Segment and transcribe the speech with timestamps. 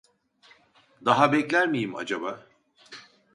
[1.05, 2.47] Daha bekler miyim acaba